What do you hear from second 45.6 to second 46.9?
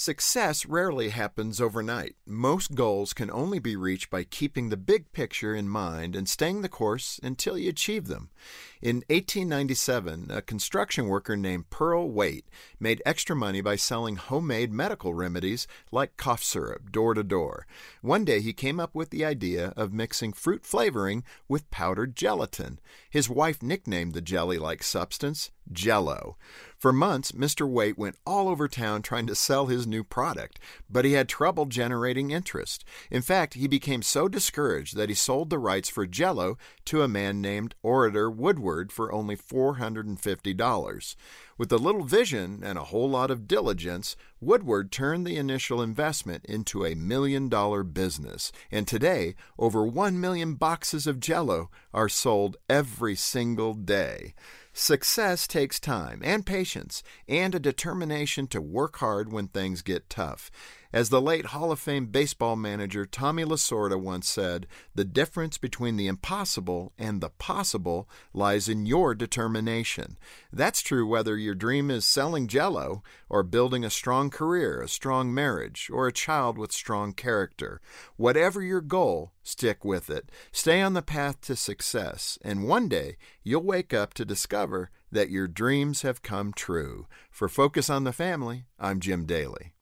investment into